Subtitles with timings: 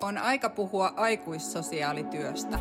[0.00, 2.58] On aika puhua aikuissosiaalityöstä.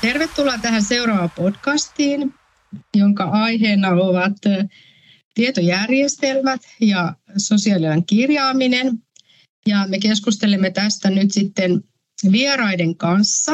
[0.00, 2.34] Tervetuloa tähän seuraavaan podcastiin,
[2.96, 4.32] jonka aiheena ovat
[5.34, 9.05] tietojärjestelmät ja sosiaalialan kirjaaminen.
[9.66, 11.84] Ja me keskustelemme tästä nyt sitten
[12.32, 13.52] vieraiden kanssa,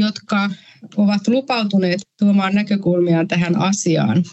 [0.00, 0.50] jotka
[0.96, 4.24] ovat lupautuneet tuomaan näkökulmia tähän asiaan.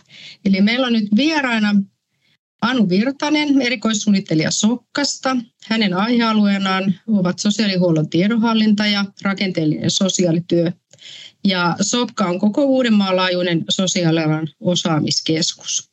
[0.45, 1.76] Eli meillä on nyt vieraina
[2.62, 5.38] Anu Virtanen, erikoissuunnittelija Sokkasta.
[5.68, 10.71] Hänen aihealueenaan ovat sosiaalihuollon tiedonhallinta ja rakenteellinen sosiaalityö.
[11.43, 15.91] Ja Sokka on koko Uudenmaan laajuinen sosiaalialan osaamiskeskus.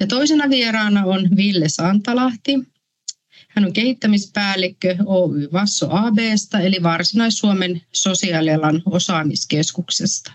[0.00, 2.71] Ja toisena vieraana on Ville Santalahti.
[3.54, 10.32] Hän on kehittämispäällikkö Oy Vasso ABsta eli Varsinais-Suomen sosiaalialan osaamiskeskuksesta.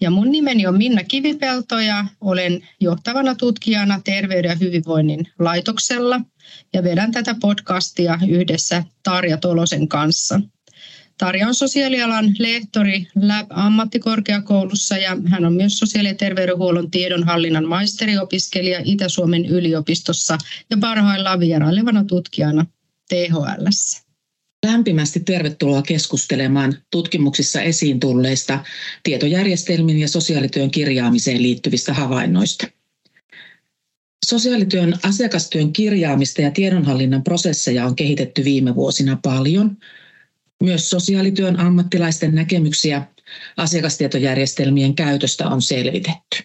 [0.00, 6.20] Ja mun nimeni on Minna Kivipelto ja olen johtavana tutkijana Terveyden ja hyvinvoinnin laitoksella
[6.72, 10.40] ja vedän tätä podcastia yhdessä Tarja Tolosen kanssa.
[11.18, 19.46] Tarja on sosiaalialan lehtori Lab-ammattikorkeakoulussa ja hän on myös sosiaali- ja terveydenhuollon tiedonhallinnan maisteriopiskelija Itä-Suomen
[19.46, 20.38] yliopistossa
[20.70, 22.66] ja parhaillaan vierailevana tutkijana
[23.08, 24.04] THLssä.
[24.66, 28.64] Lämpimästi tervetuloa keskustelemaan tutkimuksissa esiin tulleista
[29.02, 32.66] tietojärjestelmin ja sosiaalityön kirjaamiseen liittyvistä havainnoista.
[34.26, 39.76] Sosiaalityön asiakastyön kirjaamista ja tiedonhallinnan prosesseja on kehitetty viime vuosina paljon.
[40.62, 43.06] Myös sosiaalityön ammattilaisten näkemyksiä
[43.56, 46.38] asiakastietojärjestelmien käytöstä on selvitetty.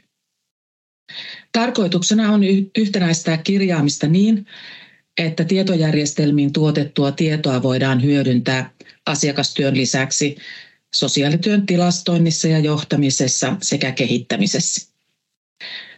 [1.52, 2.42] Tarkoituksena on
[2.78, 4.46] yhtenäistää kirjaamista niin,
[5.18, 8.74] että tietojärjestelmiin tuotettua tietoa voidaan hyödyntää
[9.06, 10.38] asiakastyön lisäksi
[10.96, 14.90] sosiaalityön tilastoinnissa ja johtamisessa sekä kehittämisessä.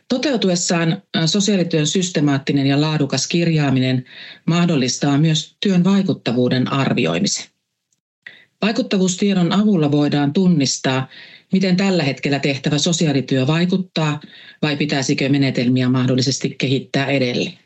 [0.08, 4.06] Toteutuessaan sosiaalityön systemaattinen ja laadukas kirjaaminen
[4.46, 7.51] mahdollistaa myös työn vaikuttavuuden arvioimisen.
[8.62, 11.08] Vaikuttavuustiedon avulla voidaan tunnistaa,
[11.52, 14.20] miten tällä hetkellä tehtävä sosiaalityö vaikuttaa
[14.62, 17.60] vai pitäisikö menetelmiä mahdollisesti kehittää edelleen.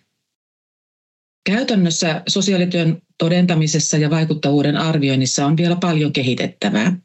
[1.46, 7.00] Käytännössä sosiaalityön todentamisessa ja vaikuttavuuden arvioinnissa on vielä paljon kehitettävää.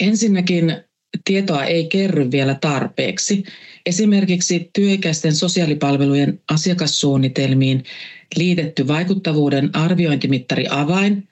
[0.00, 0.76] Ensinnäkin
[1.24, 3.44] tietoa ei kerry vielä tarpeeksi.
[3.86, 7.84] Esimerkiksi työikäisten sosiaalipalvelujen asiakassuunnitelmiin
[8.36, 11.28] liitetty vaikuttavuuden arviointimittari avain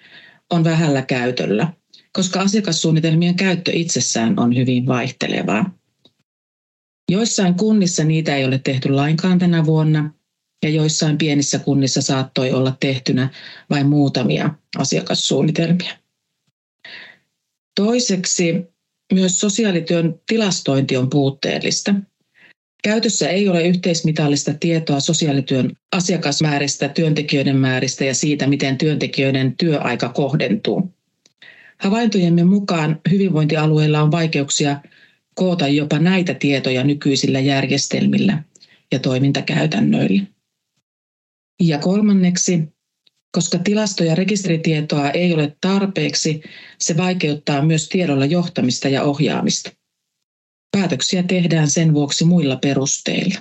[0.50, 1.72] on vähällä käytöllä,
[2.12, 5.74] koska asiakassuunnitelmien käyttö itsessään on hyvin vaihtelevaa.
[7.10, 10.10] Joissain kunnissa niitä ei ole tehty lainkaan tänä vuonna,
[10.62, 13.28] ja joissain pienissä kunnissa saattoi olla tehtynä
[13.70, 15.96] vain muutamia asiakassuunnitelmia.
[17.74, 18.54] Toiseksi
[19.12, 21.94] myös sosiaalityön tilastointi on puutteellista.
[22.82, 30.94] Käytössä ei ole yhteismitallista tietoa sosiaalityön asiakasmääristä, työntekijöiden määristä ja siitä, miten työntekijöiden työaika kohdentuu.
[31.78, 34.80] Havaintojemme mukaan hyvinvointialueilla on vaikeuksia
[35.34, 38.42] koota jopa näitä tietoja nykyisillä järjestelmillä
[38.92, 40.22] ja toimintakäytännöillä.
[41.60, 42.62] Ja kolmanneksi,
[43.32, 46.42] koska tilasto- ja rekisteritietoa ei ole tarpeeksi,
[46.78, 49.70] se vaikeuttaa myös tiedolla johtamista ja ohjaamista.
[50.76, 53.40] Päätöksiä tehdään sen vuoksi muilla perusteilla.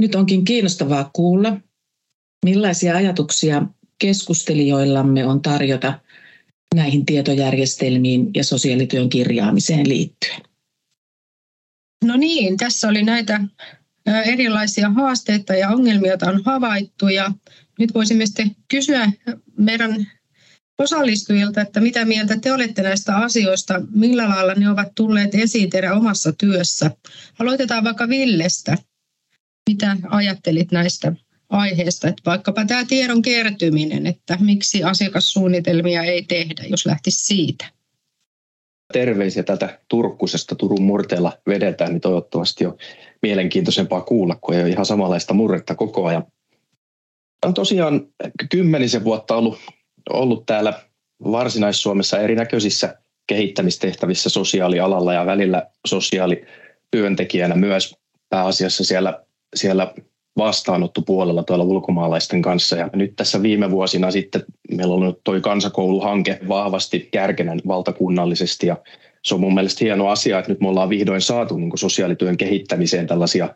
[0.00, 1.60] Nyt onkin kiinnostavaa kuulla,
[2.44, 3.62] millaisia ajatuksia
[3.98, 6.00] keskustelijoillamme on tarjota
[6.74, 10.40] näihin tietojärjestelmiin ja sosiaalityön kirjaamiseen liittyen.
[12.04, 13.40] No niin, tässä oli näitä
[14.06, 17.08] erilaisia haasteita ja ongelmia, joita on havaittu.
[17.08, 17.32] Ja
[17.78, 19.12] nyt voisimme sitten kysyä
[19.58, 20.06] meidän
[20.82, 25.96] osallistujilta, että mitä mieltä te olette näistä asioista, millä lailla ne ovat tulleet esiin teidän
[25.96, 26.90] omassa työssä.
[27.38, 28.76] Aloitetaan vaikka Villestä.
[29.70, 31.12] Mitä ajattelit näistä
[31.48, 37.64] aiheista, että vaikkapa tämä tiedon kertyminen, että miksi asiakassuunnitelmia ei tehdä, jos lähtisi siitä?
[38.92, 42.76] terveisiä tätä Turkkusesta Turun murteella vedetään, niin toivottavasti on
[43.22, 46.24] mielenkiintoisempaa kuulla, kun ei ole ihan samanlaista murretta koko ajan.
[47.46, 48.06] On tosiaan
[48.50, 49.58] kymmenisen vuotta ollut,
[50.10, 50.72] ollut täällä
[51.24, 52.94] Varsinais-Suomessa erinäköisissä
[53.26, 57.96] kehittämistehtävissä sosiaalialalla ja välillä sosiaalityöntekijänä myös
[58.28, 59.94] pääasiassa siellä, siellä
[60.36, 62.76] vastaanottopuolella tuolla ulkomaalaisten kanssa.
[62.76, 68.76] Ja nyt tässä viime vuosina sitten meillä on ollut toi kansakouluhanke vahvasti kärkenä valtakunnallisesti ja
[69.22, 73.06] se on mun mielestä hieno asia, että nyt me ollaan vihdoin saatu niin sosiaalityön kehittämiseen
[73.06, 73.48] tällaisia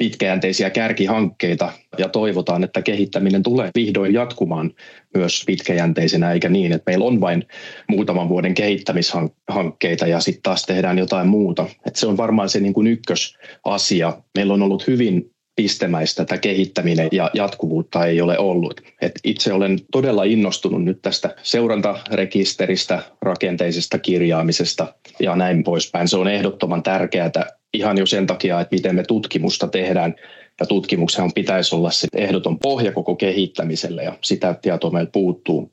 [0.00, 4.70] pitkäjänteisiä kärkihankkeita ja toivotaan, että kehittäminen tulee vihdoin jatkumaan
[5.14, 7.44] myös pitkäjänteisenä, eikä niin, että meillä on vain
[7.88, 11.66] muutaman vuoden kehittämishankkeita ja sitten taas tehdään jotain muuta.
[11.86, 14.16] Et se on varmaan se niin kuin ykkösasia.
[14.34, 18.80] Meillä on ollut hyvin pistemäistä tämä kehittäminen ja jatkuvuutta ei ole ollut.
[19.02, 26.08] Et itse olen todella innostunut nyt tästä seurantarekisteristä, rakenteisesta kirjaamisesta ja näin poispäin.
[26.08, 27.30] Se on ehdottoman tärkeää
[27.74, 30.14] ihan jo sen takia, että miten me tutkimusta tehdään.
[30.60, 35.72] Ja tutkimuksen pitäisi olla se ehdoton pohja koko kehittämiselle ja sitä tietoa meillä puuttuu.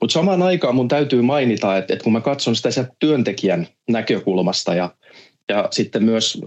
[0.00, 4.90] Mutta samaan aikaan mun täytyy mainita, että, että kun mä katson sitä työntekijän näkökulmasta ja,
[5.48, 6.40] ja sitten myös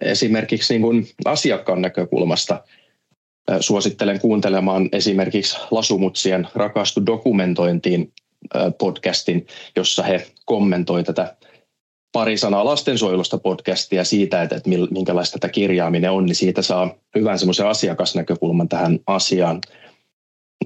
[0.00, 2.64] esimerkiksi niin kuin asiakkaan näkökulmasta
[3.60, 8.12] suosittelen kuuntelemaan esimerkiksi Lasumutsien Rakastu dokumentointiin
[8.78, 9.46] podcastin,
[9.76, 11.36] jossa he kommentoi tätä
[12.14, 17.38] pari sanaa lastensuojelusta podcastia siitä, että, että minkälaista tätä kirjaaminen on, niin siitä saa hyvän
[17.38, 19.60] semmoisen asiakasnäkökulman tähän asiaan.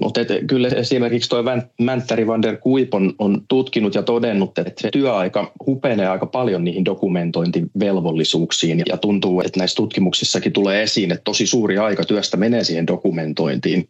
[0.01, 1.43] Mutta kyllä esimerkiksi tuo
[1.81, 6.63] Mänttäri van der Kuip on, on tutkinut ja todennut, että se työaika hupenee aika paljon
[6.63, 12.63] niihin dokumentointivelvollisuuksiin ja tuntuu, että näissä tutkimuksissakin tulee esiin, että tosi suuri aika työstä menee
[12.63, 13.89] siihen dokumentointiin.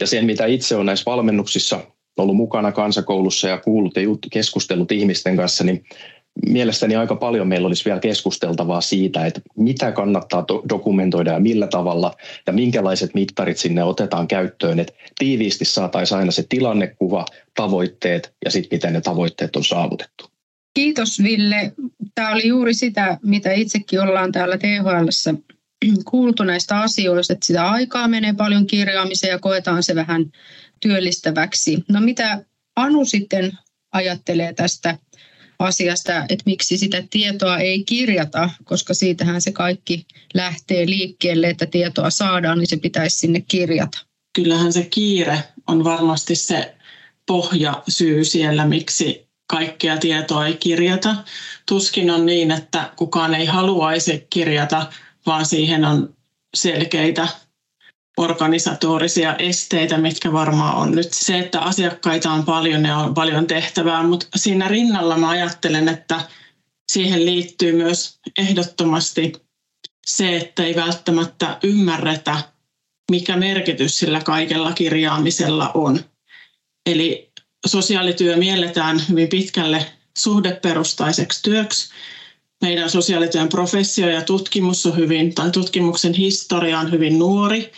[0.00, 1.80] Ja sen, mitä itse on näissä valmennuksissa
[2.18, 4.02] ollut mukana kansakoulussa ja kuullut ja
[4.32, 5.84] keskustellut ihmisten kanssa, niin
[6.48, 12.14] mielestäni aika paljon meillä olisi vielä keskusteltavaa siitä, että mitä kannattaa dokumentoida ja millä tavalla
[12.46, 18.76] ja minkälaiset mittarit sinne otetaan käyttöön, että tiiviisti saataisiin aina se tilannekuva, tavoitteet ja sitten
[18.76, 20.30] miten ne tavoitteet on saavutettu.
[20.74, 21.72] Kiitos Ville.
[22.14, 25.32] Tämä oli juuri sitä, mitä itsekin ollaan täällä THL
[26.10, 30.24] kuultu näistä asioista, että sitä aikaa menee paljon kirjaamiseen ja koetaan se vähän
[30.80, 31.84] työllistäväksi.
[31.88, 32.44] No mitä
[32.76, 33.52] Anu sitten
[33.92, 34.98] ajattelee tästä
[35.58, 42.10] asiasta, että miksi sitä tietoa ei kirjata, koska siitähän se kaikki lähtee liikkeelle, että tietoa
[42.10, 43.98] saadaan, niin se pitäisi sinne kirjata.
[44.32, 46.74] Kyllähän se kiire on varmasti se
[47.26, 51.16] pohjasyy siellä, miksi kaikkea tietoa ei kirjata.
[51.68, 54.86] Tuskin on niin, että kukaan ei haluaisi kirjata,
[55.26, 56.14] vaan siihen on
[56.54, 57.28] selkeitä
[58.16, 64.02] organisatorisia esteitä, mitkä varmaan on nyt se, että asiakkaita on paljon ja on paljon tehtävää,
[64.02, 66.20] mutta siinä rinnalla mä ajattelen, että
[66.92, 69.32] siihen liittyy myös ehdottomasti
[70.06, 72.38] se, että ei välttämättä ymmärretä,
[73.10, 76.00] mikä merkitys sillä kaikella kirjaamisella on.
[76.86, 77.32] Eli
[77.66, 79.86] sosiaalityö mielletään hyvin pitkälle
[80.18, 81.90] suhdeperustaiseksi työksi.
[82.62, 87.70] Meidän sosiaalityön professio ja tutkimus on hyvin, tai tutkimuksen historia on hyvin nuori–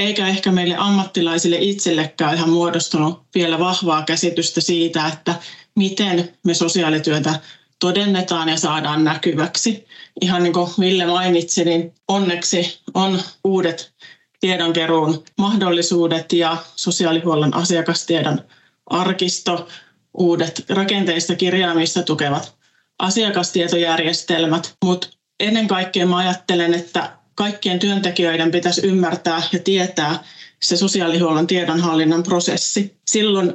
[0.00, 5.34] eikä ehkä meille ammattilaisille itsellekään ihan muodostunut vielä vahvaa käsitystä siitä, että
[5.76, 7.40] miten me sosiaalityötä
[7.78, 9.86] todennetaan ja saadaan näkyväksi.
[10.20, 13.94] Ihan niin kuin Ville mainitsi, niin onneksi on uudet
[14.40, 18.40] tiedonkeruun mahdollisuudet ja sosiaalihuollon asiakastiedon
[18.86, 19.68] arkisto,
[20.14, 22.54] uudet rakenteista kirjaamista tukevat
[22.98, 25.08] asiakastietojärjestelmät, mutta
[25.40, 30.24] ennen kaikkea mä ajattelen, että kaikkien työntekijöiden pitäisi ymmärtää ja tietää
[30.62, 32.96] se sosiaalihuollon tiedonhallinnan prosessi.
[33.06, 33.52] Silloin,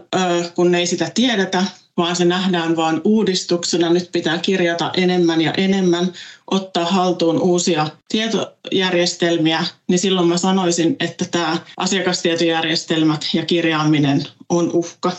[0.55, 1.63] kun ei sitä tiedetä,
[1.97, 6.13] vaan se nähdään vain uudistuksena, nyt pitää kirjata enemmän ja enemmän,
[6.51, 15.11] ottaa haltuun uusia tietojärjestelmiä, niin silloin mä sanoisin, että tämä asiakastietojärjestelmät ja kirjaaminen on uhka.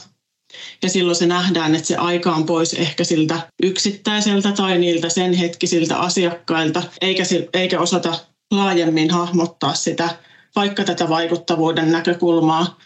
[0.83, 5.33] Ja silloin se nähdään, että se aika on pois ehkä siltä yksittäiseltä tai niiltä sen
[5.33, 7.23] hetkisiltä asiakkailta, eikä,
[7.55, 8.19] eikä osata
[8.51, 10.09] laajemmin hahmottaa sitä,
[10.57, 12.79] vaikka tätä vaikuttavuuden näkökulmaa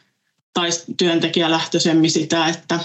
[0.55, 2.81] tai työntekijälähtöisemmin sitä, että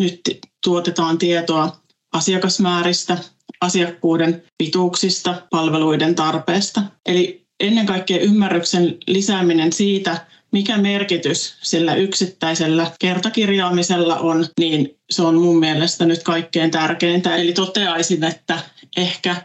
[0.00, 0.20] nyt
[0.64, 1.76] tuotetaan tietoa
[2.12, 3.18] asiakasmääristä,
[3.60, 6.82] asiakkuuden pituuksista, palveluiden tarpeesta.
[7.06, 15.34] Eli ennen kaikkea ymmärryksen lisääminen siitä, mikä merkitys sillä yksittäisellä kertakirjaamisella on, niin se on
[15.34, 17.36] mun mielestä nyt kaikkein tärkeintä.
[17.36, 18.58] Eli toteaisin, että
[18.96, 19.36] ehkä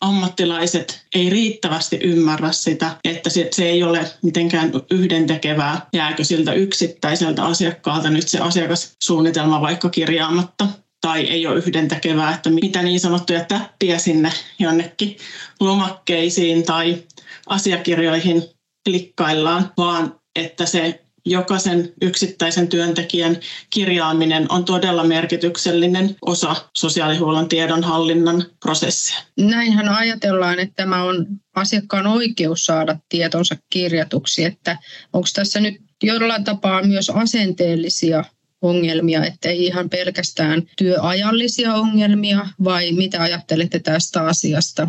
[0.00, 8.10] ammattilaiset ei riittävästi ymmärrä sitä, että se, ei ole mitenkään yhdentekevää, jääkö siltä yksittäiseltä asiakkaalta
[8.10, 10.66] nyt se asiakassuunnitelma vaikka kirjaamatta?
[11.00, 15.16] Tai ei ole yhdentekevää, että mitä niin sanottuja täppiä sinne jonnekin
[15.60, 17.04] lomakkeisiin tai
[17.46, 18.42] asiakirjoihin
[18.88, 23.36] klikkaillaan, vaan että se jokaisen yksittäisen työntekijän
[23.70, 29.18] kirjaaminen on todella merkityksellinen osa sosiaalihuollon tiedonhallinnan prosessia.
[29.36, 34.78] Näinhän ajatellaan, että tämä on asiakkaan oikeus saada tietonsa kirjatuksi, että
[35.12, 38.24] onko tässä nyt jollain tapaa myös asenteellisia
[38.62, 44.88] ongelmia, että ei ihan pelkästään työajallisia ongelmia, vai mitä ajattelette tästä asiasta?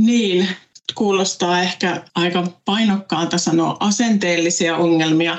[0.00, 0.48] Niin,
[0.94, 5.38] kuulostaa ehkä aika painokkaalta sanoa asenteellisia ongelmia.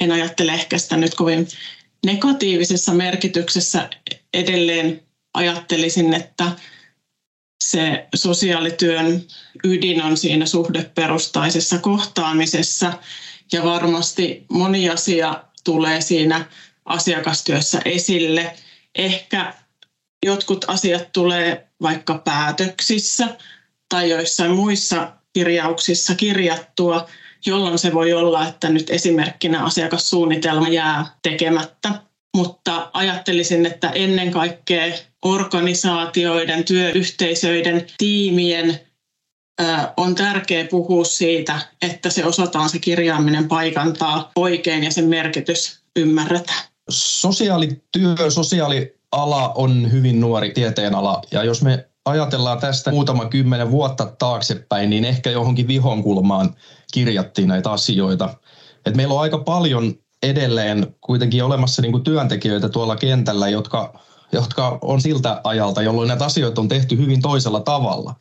[0.00, 1.48] En ajattele ehkä sitä nyt kovin
[2.06, 3.90] negatiivisessa merkityksessä.
[4.34, 5.02] Edelleen
[5.34, 6.52] ajattelisin, että
[7.64, 9.22] se sosiaalityön
[9.64, 12.92] ydin on siinä suhdeperustaisessa kohtaamisessa
[13.52, 16.44] ja varmasti moni asia tulee siinä
[16.84, 18.56] asiakastyössä esille.
[18.94, 19.54] Ehkä
[20.26, 23.28] jotkut asiat tulee vaikka päätöksissä
[23.88, 27.08] tai joissain muissa kirjauksissa kirjattua,
[27.46, 31.90] jolloin se voi olla, että nyt esimerkkinä asiakassuunnitelma jää tekemättä.
[32.36, 38.80] Mutta ajattelisin, että ennen kaikkea organisaatioiden, työyhteisöiden, tiimien
[39.96, 46.64] on tärkeää puhua siitä, että se osataan se kirjaaminen paikantaa oikein ja sen merkitys ymmärretään.
[46.90, 54.90] Sosiaalityö, sosiaaliala on hyvin nuori tieteenala ja jos me ajatellaan tästä muutama kymmenen vuotta taaksepäin,
[54.90, 56.54] niin ehkä johonkin vihonkulmaan
[56.94, 58.34] kirjattiin näitä asioita.
[58.86, 64.00] Et meillä on aika paljon edelleen kuitenkin olemassa niin kuin työntekijöitä tuolla kentällä, jotka,
[64.32, 68.14] jotka on siltä ajalta, jolloin näitä asioita on tehty hyvin toisella tavalla.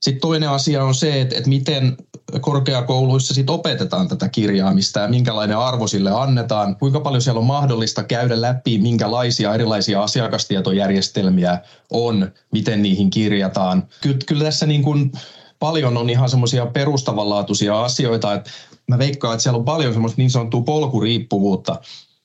[0.00, 1.96] Sitten toinen asia on se, että, että miten
[2.40, 8.02] korkeakouluissa sit opetetaan tätä kirjaamista ja minkälainen arvo sille annetaan, kuinka paljon siellä on mahdollista
[8.02, 11.58] käydä läpi, minkälaisia erilaisia asiakastietojärjestelmiä
[11.90, 13.88] on, miten niihin kirjataan.
[14.00, 15.12] Kyllä, kyllä tässä niin kuin
[15.58, 18.50] paljon on ihan semmoisia perustavanlaatuisia asioita, että
[18.88, 21.80] mä veikkaan, että siellä on paljon semmoista niin sanottua polkuriippuvuutta.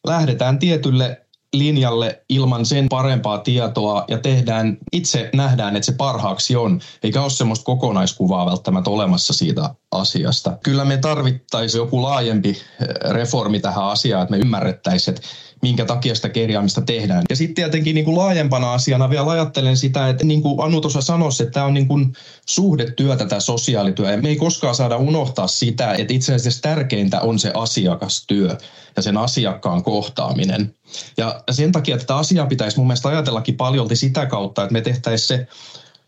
[0.08, 1.24] Lähdetään tietylle
[1.54, 7.30] linjalle ilman sen parempaa tietoa ja tehdään, itse nähdään, että se parhaaksi on, eikä ole
[7.30, 10.58] semmoista kokonaiskuvaa välttämättä olemassa siitä asiasta.
[10.64, 15.28] Kyllä me tarvittaisiin joku laajempi eh, reformi tähän asiaan, että me ymmärrettäisiin, että
[15.64, 17.24] minkä takia sitä kerjaamista tehdään.
[17.30, 21.02] Ja sitten tietenkin niin kuin laajempana asiana vielä ajattelen sitä, että niin kuin Anu tuossa
[21.02, 22.14] sanoi, että tämä on niin kuin
[22.46, 24.12] suhdetyötä tämä sosiaalityö.
[24.12, 28.58] Ja me ei koskaan saada unohtaa sitä, että itse asiassa tärkeintä on se asiakastyö
[28.96, 30.76] ja sen asiakkaan kohtaaminen.
[31.18, 35.28] Ja sen takia tätä asiaa pitäisi mun mielestä ajatellakin paljolti sitä kautta, että me tehtäisiin
[35.28, 35.48] se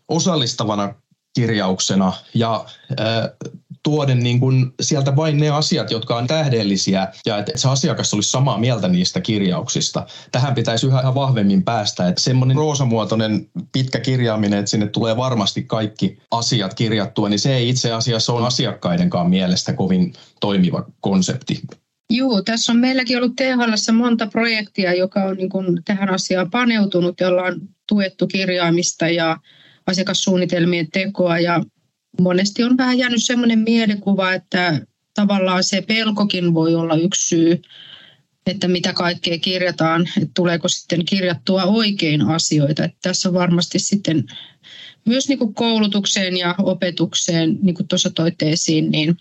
[0.08, 0.94] osallistavana
[1.34, 2.64] kirjauksena ja
[3.00, 3.30] äh,
[3.86, 8.30] tuoden niin kuin sieltä vain ne asiat, jotka on tähdellisiä ja että se asiakas olisi
[8.30, 10.06] samaa mieltä niistä kirjauksista.
[10.32, 16.18] Tähän pitäisi yhä vahvemmin päästä, että semmoinen roosamuotoinen pitkä kirjaaminen, että sinne tulee varmasti kaikki
[16.30, 21.60] asiat kirjattua, niin se ei itse asiassa ole asiakkaidenkaan mielestä kovin toimiva konsepti.
[22.10, 27.20] Joo, tässä on meilläkin ollut THL monta projektia, joka on niin kuin tähän asiaan paneutunut,
[27.20, 29.36] jolla on tuettu kirjaamista ja
[29.86, 31.60] asiakassuunnitelmien tekoa ja
[32.20, 34.80] monesti on vähän jäänyt sellainen mielikuva, että
[35.14, 37.62] tavallaan se pelkokin voi olla yksi syy,
[38.46, 42.84] että mitä kaikkea kirjataan, että tuleeko sitten kirjattua oikein asioita.
[42.84, 44.24] Että tässä on varmasti sitten
[45.04, 49.16] myös niin kuin koulutukseen ja opetukseen, niin kuin tuossa toitte esiin, niin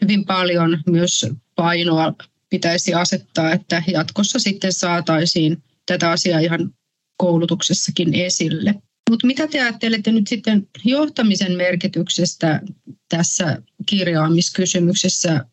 [0.00, 2.14] hyvin paljon myös painoa
[2.50, 6.74] pitäisi asettaa, että jatkossa sitten saataisiin tätä asiaa ihan
[7.16, 8.74] koulutuksessakin esille.
[9.10, 12.60] Mutta mitä te ajattelette nyt sitten johtamisen merkityksestä
[13.08, 15.44] tässä kirjaamiskysymyksessä?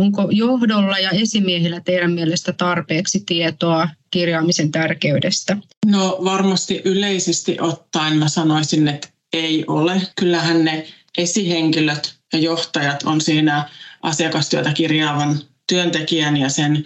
[0.00, 5.56] Onko johdolla ja esimiehillä teidän mielestä tarpeeksi tietoa kirjaamisen tärkeydestä?
[5.86, 10.02] No varmasti yleisesti ottaen mä sanoisin, että ei ole.
[10.16, 10.86] Kyllähän ne
[11.18, 13.68] esihenkilöt ja johtajat on siinä
[14.02, 16.84] asiakastyötä kirjaavan työntekijän ja sen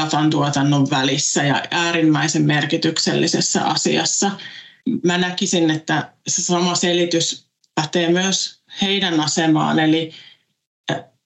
[0.00, 4.30] datan tuotannon välissä ja äärimmäisen merkityksellisessä asiassa–
[5.04, 9.78] mä näkisin, että se sama selitys pätee myös heidän asemaan.
[9.78, 10.12] Eli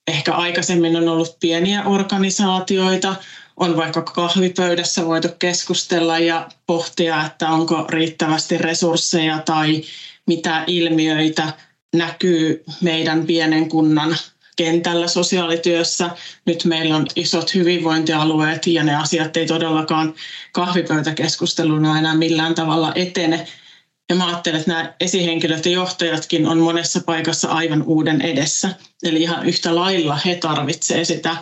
[0.06, 3.16] ehkä aikaisemmin on ollut pieniä organisaatioita,
[3.56, 9.82] on vaikka kahvipöydässä voitu keskustella ja pohtia, että onko riittävästi resursseja tai
[10.26, 11.52] mitä ilmiöitä
[11.94, 14.16] näkyy meidän pienen kunnan
[14.56, 16.10] kentällä sosiaalityössä.
[16.46, 20.14] Nyt meillä on isot hyvinvointialueet ja ne asiat ei todellakaan
[20.52, 23.46] kahvipöytäkeskusteluna enää millään tavalla etene.
[24.08, 28.70] Ja mä ajattelen, että nämä esihenkilöt ja johtajatkin on monessa paikassa aivan uuden edessä.
[29.02, 31.36] Eli ihan yhtä lailla he tarvitsevat sitä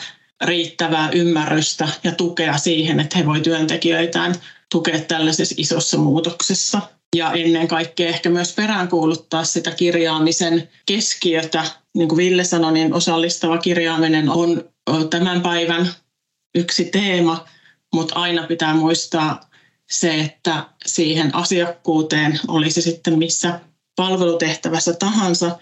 [0.45, 4.35] riittävää ymmärrystä ja tukea siihen, että he voi työntekijöitään
[4.71, 6.81] tukea tällaisessa isossa muutoksessa.
[7.17, 11.65] Ja ennen kaikkea ehkä myös peräänkuuluttaa sitä kirjaamisen keskiötä.
[11.95, 15.91] Niin kuin Ville sanoi, niin osallistava kirjaaminen on tämän päivän
[16.55, 17.45] yksi teema,
[17.95, 19.41] mutta aina pitää muistaa
[19.91, 23.61] se, että siihen asiakkuuteen, olisi sitten missä
[23.97, 25.59] palvelutehtävässä tahansa,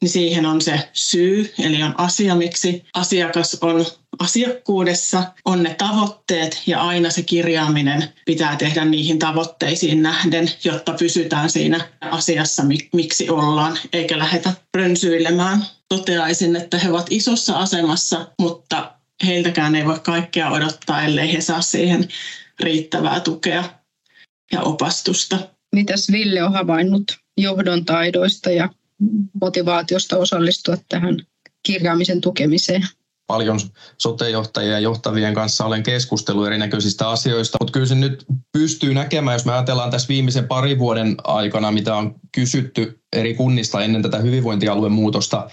[0.00, 3.86] niin siihen on se syy, eli on asia, miksi asiakas on
[4.20, 11.50] asiakkuudessa on ne tavoitteet ja aina se kirjaaminen pitää tehdä niihin tavoitteisiin nähden, jotta pysytään
[11.50, 15.64] siinä asiassa, miksi ollaan, eikä lähdetä rönsyilemään.
[15.88, 18.92] Toteaisin, että he ovat isossa asemassa, mutta
[19.26, 22.08] heiltäkään ei voi kaikkea odottaa, ellei he saa siihen
[22.60, 23.64] riittävää tukea
[24.52, 25.38] ja opastusta.
[25.74, 28.68] Mitäs Ville on havainnut johdon taidoista ja
[29.40, 31.16] motivaatiosta osallistua tähän
[31.62, 32.82] kirjaamisen tukemiseen?
[33.30, 33.60] paljon
[33.98, 39.44] sotejohtajien ja johtavien kanssa olen keskustellut erinäköisistä asioista, mutta kyllä se nyt pystyy näkemään, jos
[39.44, 44.92] me ajatellaan tässä viimeisen parin vuoden aikana, mitä on kysytty eri kunnista ennen tätä hyvinvointialueen
[44.92, 45.50] muutosta,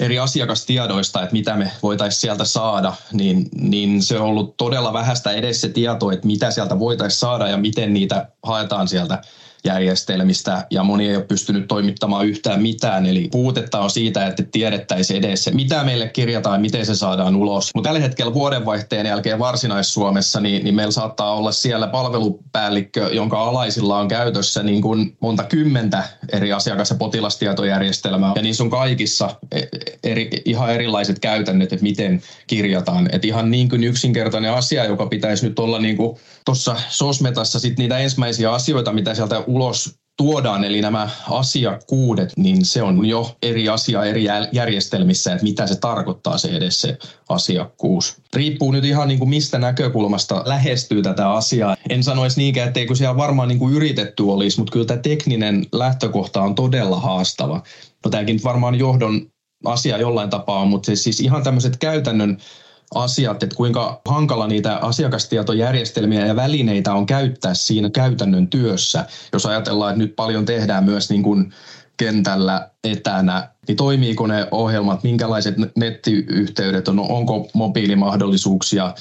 [0.00, 5.30] eri asiakastiedoista, että mitä me voitaisiin sieltä saada, niin, niin se on ollut todella vähäistä
[5.30, 9.22] edes se tieto, että mitä sieltä voitaisiin saada ja miten niitä haetaan sieltä
[9.64, 13.06] järjestelmistä ja moni ei ole pystynyt toimittamaan yhtään mitään.
[13.06, 17.70] Eli puutetta on siitä, että tiedettäisiin edes mitä meille kirjataan ja miten se saadaan ulos.
[17.74, 23.98] Mutta tällä hetkellä vuodenvaihteen jälkeen Varsinais-Suomessa, niin, niin meillä saattaa olla siellä palvelupäällikkö, jonka alaisilla
[23.98, 28.32] on käytössä niin kuin monta kymmentä eri asiakas- ja potilastietojärjestelmää.
[28.36, 29.62] Ja niissä on kaikissa e,
[30.04, 33.08] eri, ihan erilaiset käytännöt, että miten kirjataan.
[33.12, 37.78] Että ihan niin kuin yksinkertainen asia, joka pitäisi nyt olla niin kuin tuossa Sosmetassa sit
[37.78, 43.68] niitä ensimmäisiä asioita, mitä sieltä ulos tuodaan, eli nämä asiakkuudet, niin se on jo eri
[43.68, 48.16] asia eri järjestelmissä, että mitä se tarkoittaa se edes se asiakkuus.
[48.34, 51.76] Riippuu nyt ihan niin kuin mistä näkökulmasta lähestyy tätä asiaa.
[51.90, 56.42] En sanoisi niinkään, etteikö siellä varmaan niin kuin yritetty olisi, mutta kyllä tämä tekninen lähtökohta
[56.42, 57.62] on todella haastava.
[58.04, 59.26] No tämäkin varmaan johdon
[59.64, 62.38] asia jollain tapaa on, mutta siis ihan tämmöiset käytännön
[62.94, 69.06] asiat, että kuinka hankala niitä asiakastietojärjestelmiä ja välineitä on käyttää siinä käytännön työssä.
[69.32, 71.52] Jos ajatellaan, että nyt paljon tehdään myös niin kuin
[71.96, 78.94] kentällä etänä, niin toimiiko ne ohjelmat, minkälaiset nettiyhteydet on, onko mobiilimahdollisuuksia,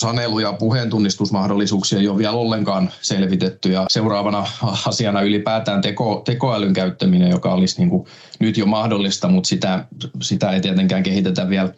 [0.00, 3.72] sanelu- ja puheentunnistusmahdollisuuksia ei ole vielä ollenkaan selvitetty.
[3.72, 4.46] Ja seuraavana
[4.86, 8.06] asiana ylipäätään teko, tekoälyn käyttäminen, joka olisi niin kuin
[8.38, 9.84] nyt jo mahdollista, mutta sitä,
[10.22, 11.74] sitä ei tietenkään kehitetä vielä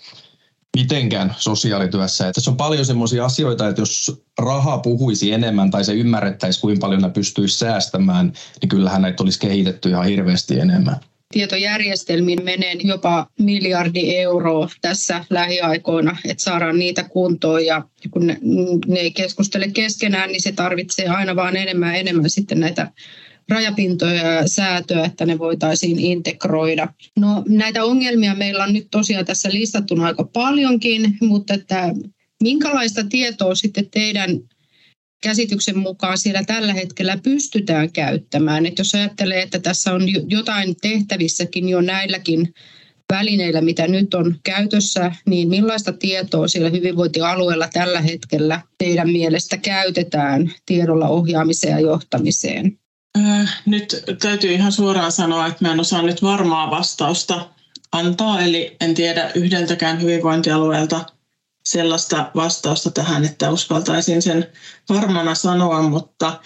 [0.76, 2.24] mitenkään sosiaalityössä.
[2.24, 6.80] Että tässä on paljon sellaisia asioita, että jos raha puhuisi enemmän tai se ymmärrettäisi, kuinka
[6.80, 10.96] paljon ne pystyisi säästämään, niin kyllähän näitä olisi kehitetty ihan hirveästi enemmän.
[11.32, 18.38] Tietojärjestelmiin menee jopa miljardi euroa tässä lähiaikoina, että saadaan niitä kuntoon ja kun ne,
[18.86, 22.92] ne ei keskustele keskenään, niin se tarvitsee aina vaan enemmän ja enemmän sitten näitä
[23.48, 26.88] rajapintoja ja säätöä, että ne voitaisiin integroida.
[27.18, 31.94] No, näitä ongelmia meillä on nyt tosiaan tässä listattuna aika paljonkin, mutta että
[32.42, 34.30] minkälaista tietoa sitten teidän
[35.22, 38.66] käsityksen mukaan siellä tällä hetkellä pystytään käyttämään.
[38.66, 42.54] Että jos ajattelee, että tässä on jotain tehtävissäkin jo näilläkin
[43.12, 50.52] välineillä, mitä nyt on käytössä, niin millaista tietoa siellä hyvinvointialueella tällä hetkellä teidän mielestä käytetään
[50.66, 52.78] tiedolla ohjaamiseen ja johtamiseen?
[53.66, 57.48] Nyt täytyy ihan suoraan sanoa, että mä en osaa nyt varmaa vastausta
[57.92, 61.04] antaa, eli en tiedä yhdeltäkään hyvinvointialueelta
[61.64, 64.46] sellaista vastausta tähän, että uskaltaisin sen
[64.88, 66.40] varmana sanoa, mutta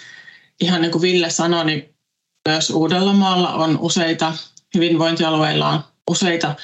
[0.61, 1.95] ihan niin kuin Ville sanoi, niin
[2.49, 4.33] myös Uudellamaalla on useita,
[4.75, 6.55] hyvinvointialueilla on useita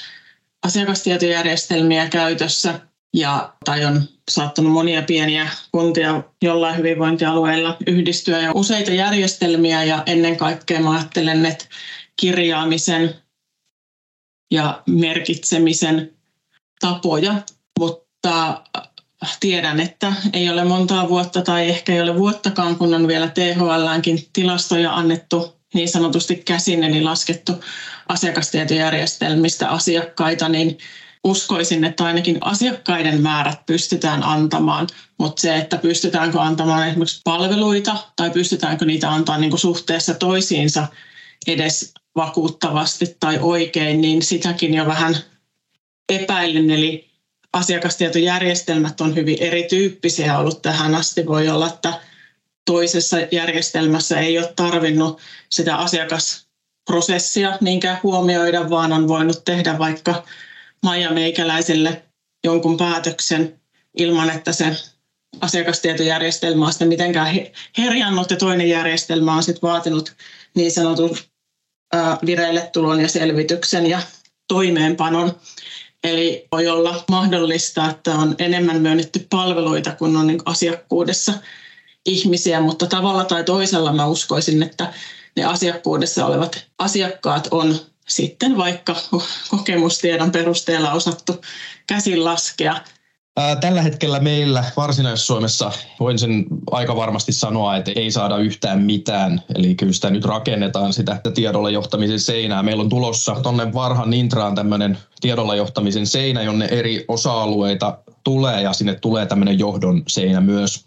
[0.63, 2.79] asiakastietojärjestelmiä käytössä,
[3.17, 10.37] ja, tai on saattanut monia pieniä kuntia jollain hyvinvointialueilla yhdistyä ja useita järjestelmiä ja ennen
[10.37, 11.65] kaikkea mä ajattelen, että
[12.21, 13.15] kirjaamisen
[14.51, 16.13] ja merkitsemisen
[16.79, 17.35] tapoja,
[17.79, 18.63] mutta
[19.39, 24.27] tiedän, että ei ole montaa vuotta tai ehkä ei ole vuottakaan, kun on vielä THLänkin
[24.33, 27.51] tilastoja annettu niin sanotusti käsin, eli laskettu
[28.07, 30.77] asiakastietojärjestelmistä asiakkaita, niin
[31.23, 38.29] uskoisin, että ainakin asiakkaiden määrät pystytään antamaan, mutta se, että pystytäänkö antamaan esimerkiksi palveluita tai
[38.29, 40.87] pystytäänkö niitä antaa niin suhteessa toisiinsa
[41.47, 45.17] edes vakuuttavasti tai oikein, niin sitäkin jo vähän
[46.09, 46.69] epäilen.
[46.71, 47.09] Eli
[47.53, 51.25] asiakastietojärjestelmät on hyvin erityyppisiä ollut tähän asti.
[51.25, 51.93] Voi olla, että
[52.65, 60.23] toisessa järjestelmässä ei ole tarvinnut sitä asiakasprosessia niinkään huomioida, vaan on voinut tehdä vaikka
[60.83, 62.03] Maija Meikäläiselle
[62.43, 63.61] jonkun päätöksen
[63.97, 64.75] ilman, että se
[65.41, 67.39] asiakastietojärjestelmä on sitten mitenkään
[67.77, 70.13] herjannut ja toinen järjestelmä on sitten vaatinut
[70.55, 71.17] niin sanotun
[72.25, 74.01] vireille tulon ja selvityksen ja
[74.47, 75.39] toimeenpanon.
[76.03, 81.33] Eli voi olla mahdollista, että on enemmän myönnetty palveluita kuin on niin asiakkuudessa
[82.05, 84.93] ihmisiä, mutta tavalla tai toisella mä uskoisin, että
[85.35, 88.95] ne asiakkuudessa olevat asiakkaat on sitten vaikka
[89.49, 91.41] kokemustiedon perusteella osattu
[91.87, 92.75] käsin laskea.
[93.61, 99.41] Tällä hetkellä meillä Varsinais-Suomessa voin sen aika varmasti sanoa, että ei saada yhtään mitään.
[99.55, 102.63] Eli kyllä sitä nyt rakennetaan sitä tiedolla johtamisen seinää.
[102.63, 108.73] Meillä on tulossa tuonne Varhan Intraan tämmöinen tiedolla johtamisen seinä, jonne eri osa-alueita tulee ja
[108.73, 110.85] sinne tulee tämmöinen johdon seinä myös.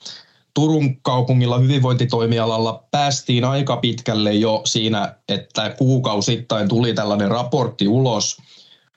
[0.54, 8.36] Turun kaupungilla hyvinvointitoimialalla päästiin aika pitkälle jo siinä, että kuukausittain tuli tällainen raportti ulos,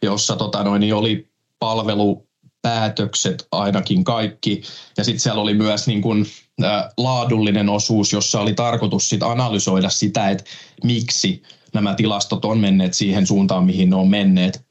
[0.01, 1.27] jossa tota noin, oli
[1.59, 4.61] palvelupäätökset ainakin kaikki.
[4.97, 6.25] Ja sitten siellä oli myös niin kun,
[6.63, 10.43] ä, laadullinen osuus, jossa oli tarkoitus sit analysoida sitä, että
[10.83, 14.65] miksi nämä tilastot on menneet siihen suuntaan, mihin ne on menneet.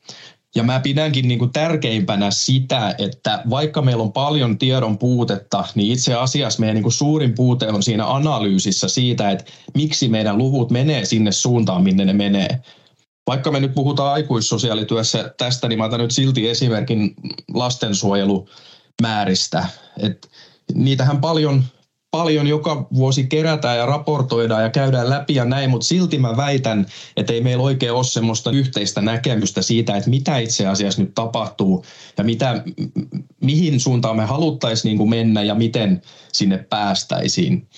[0.55, 5.93] Ja mä pidänkin niin kuin tärkeimpänä sitä, että vaikka meillä on paljon tiedon puutetta, niin
[5.93, 10.71] itse asiassa meidän niin kuin suurin puute on siinä analyysissä siitä, että miksi meidän luvut
[10.71, 12.63] menee sinne suuntaan, minne ne menee.
[13.27, 17.15] Vaikka me nyt puhutaan aikuissosiaalityössä tästä, niin mä otan nyt silti esimerkin
[17.55, 19.67] lastensuojelumääristä.
[19.99, 20.31] Et
[20.75, 21.65] niitähän paljon
[22.13, 26.87] paljon joka vuosi kerätään ja raportoidaan ja käydään läpi ja näin, mutta silti mä väitän,
[27.17, 31.85] että ei meillä oikein ole semmoista yhteistä näkemystä siitä, että mitä itse asiassa nyt tapahtuu
[32.19, 32.63] ja mitä,
[33.41, 37.69] mihin suuntaan me haluttaisiin niin mennä ja miten sinne päästäisiin.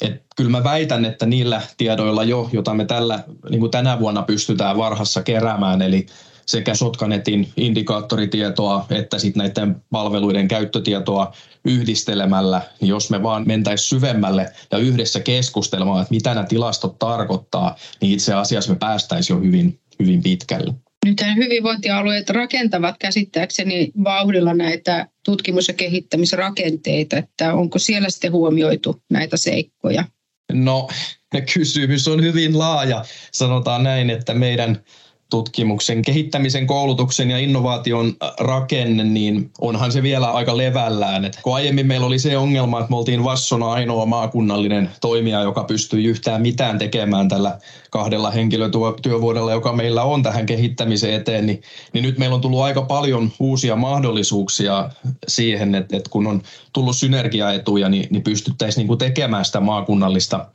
[0.00, 4.22] Et kyllä mä väitän, että niillä tiedoilla jo, jota me tällä, niin kuin tänä vuonna
[4.22, 6.06] pystytään varhassa keräämään, eli
[6.46, 11.32] sekä Sotkanetin indikaattoritietoa että sitten näiden palveluiden käyttötietoa
[11.64, 17.76] yhdistelemällä, niin jos me vaan mentäisiin syvemmälle ja yhdessä keskustelemaan, että mitä nämä tilastot tarkoittaa,
[18.00, 20.74] niin itse asiassa me päästäisiin jo hyvin, hyvin pitkälle.
[21.04, 29.36] Nyt hyvinvointialueet rakentavat käsittääkseni vauhdilla näitä tutkimus- ja kehittämisrakenteita, että onko siellä sitten huomioitu näitä
[29.36, 30.04] seikkoja?
[30.52, 30.88] No,
[31.54, 33.04] kysymys on hyvin laaja.
[33.32, 34.82] Sanotaan näin, että meidän
[35.32, 41.24] tutkimuksen, kehittämisen, koulutuksen ja innovaation rakenne, niin onhan se vielä aika levällään.
[41.24, 45.64] Et kun aiemmin meillä oli se ongelma, että me oltiin Vassona ainoa maakunnallinen toimija, joka
[45.64, 47.58] pystyi yhtään mitään tekemään tällä
[47.90, 52.82] kahdella henkilötyövuodella, joka meillä on tähän kehittämiseen eteen, niin, niin nyt meillä on tullut aika
[52.82, 54.90] paljon uusia mahdollisuuksia
[55.28, 56.42] siihen, että, että kun on
[56.72, 60.46] tullut synergiaetuja, niin, niin pystyttäisiin niin tekemään sitä maakunnallista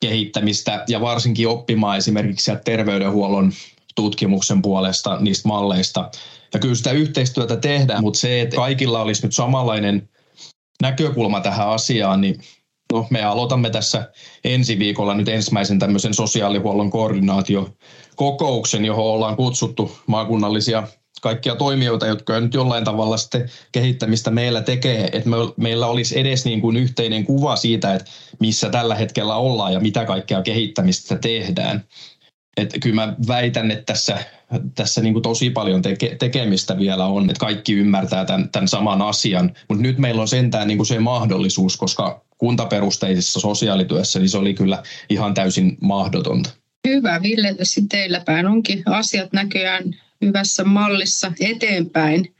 [0.00, 3.52] kehittämistä ja varsinkin oppimaan esimerkiksi terveydenhuollon
[3.94, 6.10] tutkimuksen puolesta niistä malleista.
[6.54, 10.08] Ja kyllä sitä yhteistyötä tehdään, mutta se, että kaikilla olisi nyt samanlainen
[10.82, 12.40] näkökulma tähän asiaan, niin
[12.92, 14.12] no, me aloitamme tässä
[14.44, 20.88] ensi viikolla nyt ensimmäisen tämmöisen sosiaalihuollon koordinaatiokokouksen, johon ollaan kutsuttu maakunnallisia
[21.20, 26.44] kaikkia toimijoita, jotka nyt jollain tavalla sitten kehittämistä meillä tekee, että me, meillä olisi edes
[26.44, 31.84] niin kuin yhteinen kuva siitä, että missä tällä hetkellä ollaan ja mitä kaikkea kehittämistä tehdään.
[32.56, 34.18] Että kyllä mä väitän, että tässä,
[34.74, 39.02] tässä niin kuin tosi paljon teke, tekemistä vielä on, että kaikki ymmärtää tämän, tämän saman
[39.02, 39.54] asian.
[39.68, 44.54] Mutta nyt meillä on sentään niin kuin se mahdollisuus, koska kuntaperusteisessa sosiaalityössä niin se oli
[44.54, 46.50] kyllä ihan täysin mahdotonta.
[46.88, 47.56] Hyvä, Ville,
[47.88, 49.84] teillä päin onkin asiat näköjään
[50.20, 52.34] hyvässä mallissa eteenpäin.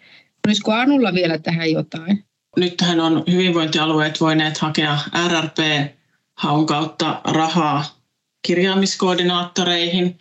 [0.46, 2.24] Olisiko Anulla vielä tähän jotain?
[2.56, 7.99] Nythän on hyvinvointialueet voineet hakea RRP-haun kautta rahaa
[8.42, 10.18] kirjaamiskoordinaattoreihin.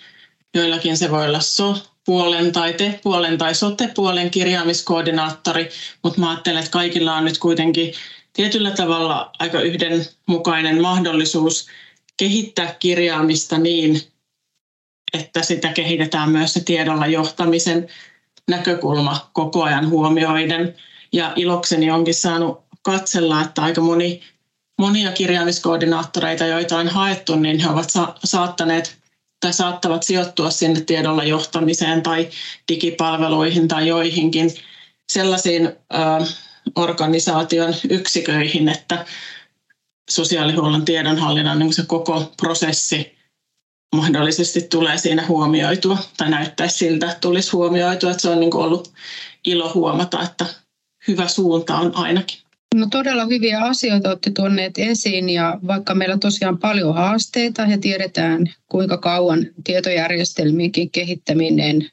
[0.54, 5.70] Joillakin se voi olla so-puolen tai te-puolen tai sote-puolen kirjaamiskoordinaattori,
[6.04, 7.94] mutta mä ajattelen, että kaikilla on nyt kuitenkin
[8.34, 11.68] tietyllä tavalla aika yhdenmukainen mahdollisuus
[12.18, 14.02] kehittää kirjaamista niin,
[15.14, 17.88] että sitä kehitetään myös se tiedolla johtamisen
[18.50, 20.76] näkökulma koko ajan huomioiden.
[21.12, 24.22] Ja ilokseni onkin saanut katsella, että aika moni
[24.80, 29.00] monia kirjaamiskoordinaattoreita, joita on haettu, niin he ovat sa- saattaneet
[29.40, 32.30] tai saattavat sijoittua sinne tiedolla johtamiseen tai
[32.72, 34.54] digipalveluihin tai joihinkin
[35.12, 35.74] sellaisiin ö,
[36.76, 39.06] organisaation yksiköihin, että
[40.10, 43.20] sosiaalihuollon tiedonhallinnan niin se koko prosessi
[43.96, 48.12] mahdollisesti tulee siinä huomioitua tai näyttäisi siltä, että tulisi huomioitua.
[48.12, 48.94] Että se on niin ollut
[49.46, 50.46] ilo huomata, että
[51.08, 52.49] hyvä suunta on ainakin.
[52.76, 58.54] No todella hyviä asioita olette tuonneet esiin ja vaikka meillä tosiaan paljon haasteita ja tiedetään
[58.72, 61.90] kuinka kauan tietojärjestelmienkin kehittäminen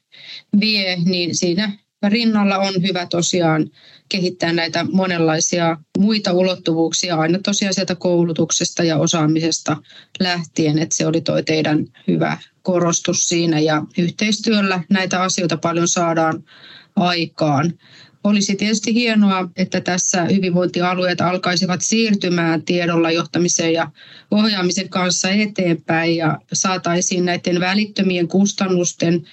[0.59, 3.69] vie, niin siinä rinnalla on hyvä tosiaan
[4.09, 9.77] kehittää näitä monenlaisia muita ulottuvuuksia aina tosiaan sieltä koulutuksesta ja osaamisesta
[10.19, 16.43] lähtien, että se oli toi teidän hyvä korostus siinä ja yhteistyöllä näitä asioita paljon saadaan
[16.95, 17.73] aikaan.
[18.27, 23.91] Olisi tietysti hienoa, että tässä hyvinvointialueet alkaisivat siirtymään tiedolla johtamisen ja
[24.31, 29.23] ohjaamisen kanssa eteenpäin ja saataisiin näiden välittömien kustannusten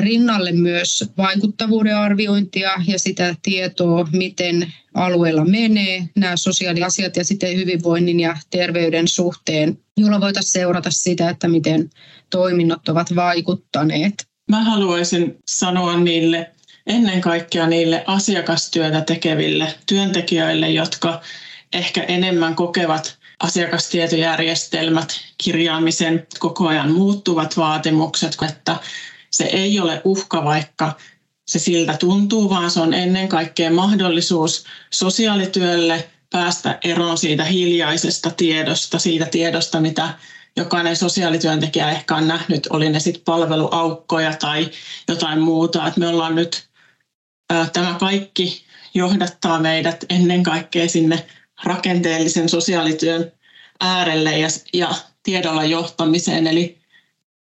[0.00, 8.20] rinnalle myös vaikuttavuuden arviointia ja sitä tietoa, miten alueella menee nämä sosiaaliasiat ja sitten hyvinvoinnin
[8.20, 11.90] ja terveyden suhteen, jolla voitaisiin seurata sitä, että miten
[12.30, 14.26] toiminnot ovat vaikuttaneet.
[14.50, 16.55] Mä haluaisin sanoa niille
[16.86, 21.20] ennen kaikkea niille asiakastyötä tekeville työntekijöille, jotka
[21.72, 28.76] ehkä enemmän kokevat asiakastietojärjestelmät, kirjaamisen koko ajan muuttuvat vaatimukset, että
[29.30, 30.96] se ei ole uhka, vaikka
[31.48, 38.98] se siltä tuntuu, vaan se on ennen kaikkea mahdollisuus sosiaalityölle päästä eroon siitä hiljaisesta tiedosta,
[38.98, 40.14] siitä tiedosta, mitä
[40.56, 44.70] jokainen sosiaalityöntekijä ehkä on nähnyt, oli ne sitten palveluaukkoja tai
[45.08, 45.86] jotain muuta.
[45.86, 46.65] Et me ollaan nyt,
[47.72, 51.26] tämä kaikki johdattaa meidät ennen kaikkea sinne
[51.64, 53.32] rakenteellisen sosiaalityön
[53.80, 56.46] äärelle ja, ja tiedolla johtamiseen.
[56.46, 56.78] Eli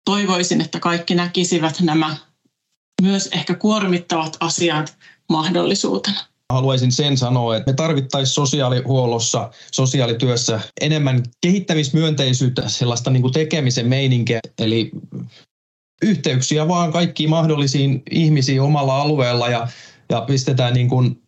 [0.05, 2.15] toivoisin, että kaikki näkisivät nämä
[3.01, 4.97] myös ehkä kuormittavat asiat
[5.29, 6.19] mahdollisuutena.
[6.53, 14.39] Haluaisin sen sanoa, että me tarvittaisiin sosiaalihuollossa, sosiaalityössä enemmän kehittämismyönteisyyttä, sellaista niin kuin tekemisen meininkiä,
[14.59, 14.91] eli
[16.01, 19.67] yhteyksiä vaan kaikkiin mahdollisiin ihmisiin omalla alueella ja,
[20.09, 21.21] ja pistetään niin kuin,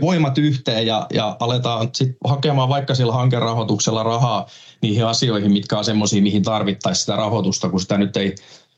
[0.00, 4.46] voimat yhteen ja, ja aletaan sit hakemaan vaikka sillä hankerahoituksella rahaa
[4.82, 8.34] niihin asioihin, mitkä on semmoisia, mihin tarvittaisiin sitä rahoitusta, kun sitä nyt ei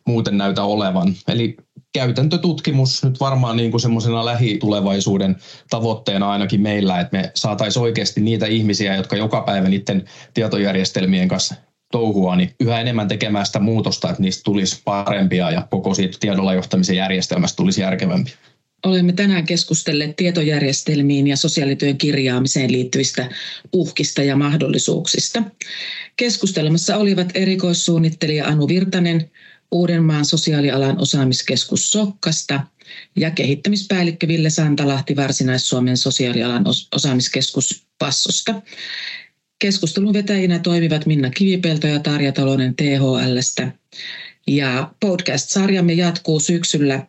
[0.07, 1.15] muuten näytä olevan.
[1.29, 1.57] Eli
[1.93, 5.37] käytäntötutkimus nyt varmaan niin kuin semmoisena lähitulevaisuuden
[5.71, 11.55] tavoitteena ainakin meillä, että me saataisiin oikeasti niitä ihmisiä, jotka joka päivä niiden tietojärjestelmien kanssa
[11.93, 16.55] touhua, niin yhä enemmän tekemään sitä muutosta, että niistä tulisi parempia ja koko siitä tiedolla
[16.55, 18.35] johtamisen järjestelmästä tulisi järkevämpi.
[18.87, 23.29] Olemme tänään keskustelleet tietojärjestelmiin ja sosiaalityön kirjaamiseen liittyvistä
[23.73, 25.43] uhkista ja mahdollisuuksista.
[26.17, 29.31] Keskustelemassa olivat erikoissuunnittelija Anu Virtanen,
[29.71, 32.61] Uudenmaan sosiaalialan osaamiskeskus Sokkasta
[33.17, 38.55] ja kehittämispäällikkö Ville Santalahti Varsinais-Suomen sosiaalialan osaamiskeskus Passosta.
[39.59, 43.73] Keskustelun vetäjinä toimivat Minna Kivipelto ja Tarja Talonen THLstä.
[44.47, 47.07] Ja podcast-sarjamme jatkuu syksyllä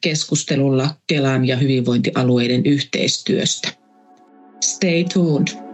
[0.00, 3.68] keskustelulla Kelan ja hyvinvointialueiden yhteistyöstä.
[4.60, 5.69] Stay tuned.